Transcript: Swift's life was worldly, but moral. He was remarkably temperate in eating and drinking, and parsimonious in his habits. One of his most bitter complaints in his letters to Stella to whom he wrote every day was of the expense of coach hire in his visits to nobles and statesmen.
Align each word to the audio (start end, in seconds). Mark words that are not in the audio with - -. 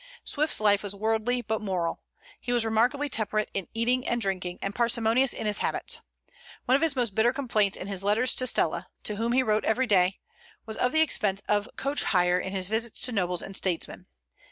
Swift's 0.23 0.59
life 0.59 0.81
was 0.81 0.95
worldly, 0.95 1.43
but 1.43 1.61
moral. 1.61 2.01
He 2.39 2.51
was 2.51 2.65
remarkably 2.65 3.07
temperate 3.07 3.51
in 3.53 3.67
eating 3.75 4.07
and 4.07 4.19
drinking, 4.19 4.57
and 4.59 4.73
parsimonious 4.73 5.31
in 5.31 5.45
his 5.45 5.59
habits. 5.59 5.99
One 6.65 6.75
of 6.75 6.81
his 6.81 6.95
most 6.95 7.13
bitter 7.13 7.31
complaints 7.31 7.77
in 7.77 7.85
his 7.85 8.03
letters 8.03 8.33
to 8.33 8.47
Stella 8.47 8.87
to 9.03 9.17
whom 9.17 9.31
he 9.31 9.43
wrote 9.43 9.63
every 9.63 9.85
day 9.85 10.19
was 10.65 10.75
of 10.77 10.91
the 10.91 11.01
expense 11.01 11.43
of 11.47 11.69
coach 11.75 12.01
hire 12.05 12.39
in 12.39 12.51
his 12.51 12.67
visits 12.67 12.99
to 13.01 13.11
nobles 13.11 13.43
and 13.43 13.55
statesmen. 13.55 14.07